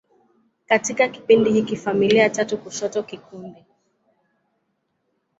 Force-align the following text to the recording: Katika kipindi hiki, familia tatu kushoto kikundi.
Katika 0.65 1.07
kipindi 1.07 1.51
hiki, 1.51 1.75
familia 1.75 2.29
tatu 2.29 2.57
kushoto 2.57 3.03
kikundi. 3.03 3.65